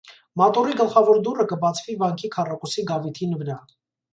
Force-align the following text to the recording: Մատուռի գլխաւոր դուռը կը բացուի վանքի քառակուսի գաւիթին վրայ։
Մատուռի 0.41 0.77
գլխաւոր 0.79 1.19
դուռը 1.27 1.45
կը 1.51 1.59
բացուի 1.65 1.97
վանքի 2.01 2.33
քառակուսի 2.37 2.87
գաւիթին 2.93 3.37
վրայ։ 3.45 3.63